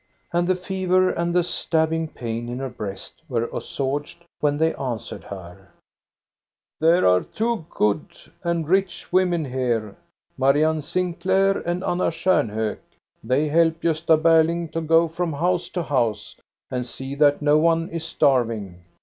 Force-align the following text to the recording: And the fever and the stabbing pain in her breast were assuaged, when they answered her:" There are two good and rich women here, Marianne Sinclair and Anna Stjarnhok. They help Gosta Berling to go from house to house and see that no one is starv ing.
And 0.33 0.47
the 0.47 0.55
fever 0.55 1.11
and 1.11 1.31
the 1.31 1.43
stabbing 1.43 2.07
pain 2.07 2.49
in 2.49 2.57
her 2.57 2.69
breast 2.71 3.21
were 3.29 3.45
assuaged, 3.53 4.25
when 4.39 4.57
they 4.57 4.73
answered 4.73 5.23
her:" 5.25 5.69
There 6.81 7.05
are 7.05 7.21
two 7.21 7.67
good 7.69 8.07
and 8.43 8.67
rich 8.67 9.13
women 9.13 9.45
here, 9.45 9.95
Marianne 10.39 10.81
Sinclair 10.81 11.59
and 11.67 11.83
Anna 11.83 12.09
Stjarnhok. 12.09 12.79
They 13.23 13.47
help 13.49 13.79
Gosta 13.79 14.17
Berling 14.19 14.71
to 14.71 14.81
go 14.81 15.07
from 15.07 15.33
house 15.33 15.69
to 15.69 15.83
house 15.83 16.39
and 16.71 16.83
see 16.83 17.13
that 17.13 17.43
no 17.43 17.59
one 17.59 17.87
is 17.89 18.03
starv 18.03 18.51
ing. 18.51 18.81